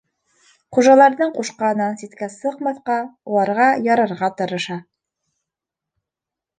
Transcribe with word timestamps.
Хужаларҙың 0.77 1.33
ҡушҡанынан 1.35 1.99
ситкә 2.05 2.31
сыҡмаҫҡа, 2.37 2.97
уларға 3.35 3.71
ярарға 3.93 4.35
тырыша. 4.43 4.83